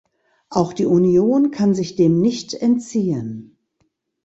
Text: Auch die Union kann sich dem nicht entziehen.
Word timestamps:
Auch 0.49 0.73
die 0.73 0.87
Union 0.87 1.51
kann 1.51 1.75
sich 1.75 1.95
dem 1.95 2.21
nicht 2.21 2.55
entziehen. 2.55 3.55